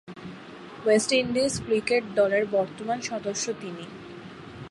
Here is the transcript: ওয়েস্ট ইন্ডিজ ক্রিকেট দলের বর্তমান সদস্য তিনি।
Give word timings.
ওয়েস্ট 0.83 1.09
ইন্ডিজ 1.11 1.53
ক্রিকেট 1.65 2.03
দলের 2.15 2.43
বর্তমান 2.51 2.99
সদস্য 3.01 3.45
তিনি। 3.61 3.85